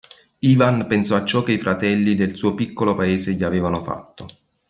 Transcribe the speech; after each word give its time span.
Ivan 0.39 0.87
pensò 0.87 1.15
a 1.15 1.23
ciò 1.25 1.43
che 1.43 1.51
i 1.51 1.59
fratelli 1.59 2.15
del 2.15 2.35
suo 2.35 2.55
piccolo 2.55 2.95
paese 2.95 3.33
gli 3.33 3.43
avevano 3.43 3.83
fatto. 3.83 4.25